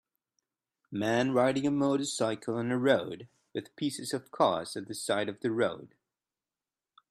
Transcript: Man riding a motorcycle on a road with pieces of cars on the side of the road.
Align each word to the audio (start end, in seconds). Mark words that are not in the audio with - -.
Man 0.89 1.31
riding 1.31 1.67
a 1.67 1.69
motorcycle 1.69 2.55
on 2.55 2.71
a 2.71 2.77
road 2.79 3.27
with 3.53 3.75
pieces 3.75 4.15
of 4.15 4.31
cars 4.31 4.75
on 4.75 4.85
the 4.85 4.95
side 4.95 5.29
of 5.29 5.41
the 5.41 5.51
road. 5.51 5.93